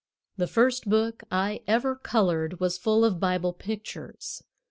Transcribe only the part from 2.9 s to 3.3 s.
of